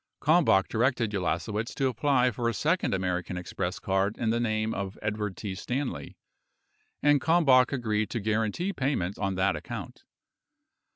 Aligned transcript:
Kalmbach 0.19 0.67
directed 0.67 1.11
Ulasewicz 1.11 1.75
to 1.75 1.87
apply 1.87 2.31
for 2.31 2.49
a 2.49 2.55
sec 2.55 2.83
ond 2.83 2.91
American 2.95 3.37
Express 3.37 3.77
card 3.77 4.17
in 4.17 4.31
the 4.31 4.39
name 4.39 4.73
of 4.73 4.97
Edward 4.99 5.37
T. 5.37 5.53
Stanley, 5.53 6.17
and 7.03 7.21
Kalmbach 7.21 7.71
agreed 7.71 8.09
to 8.09 8.19
guarantee 8.19 8.73
payment 8.73 9.19
on 9.19 9.35
that 9.35 9.55
account. 9.55 10.03